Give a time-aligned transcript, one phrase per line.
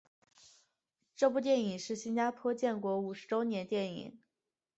[1.15, 4.19] 这部电影是新加坡建国五十周年电影。